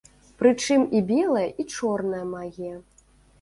Прычым 0.41 0.85
і 0.99 1.01
белая, 1.11 1.43
і 1.65 1.67
чорная 1.75 2.23
магія. 2.33 2.75